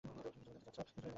তুমি 0.03 0.59
কি 0.63 0.71
চাচ্ছো? 0.77 1.01